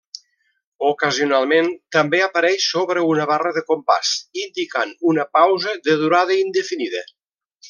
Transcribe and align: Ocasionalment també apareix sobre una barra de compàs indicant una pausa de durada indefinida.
Ocasionalment 0.85 1.69
també 1.97 2.21
apareix 2.27 2.65
sobre 2.69 3.03
una 3.11 3.29
barra 3.35 3.53
de 3.59 3.65
compàs 3.69 4.15
indicant 4.47 4.97
una 5.13 5.29
pausa 5.39 5.77
de 5.91 6.01
durada 6.05 6.41
indefinida. 6.47 7.07